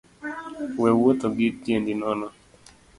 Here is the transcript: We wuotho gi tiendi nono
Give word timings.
We 0.81 0.89
wuotho 0.99 1.27
gi 1.37 1.47
tiendi 1.63 1.93
nono 2.01 2.27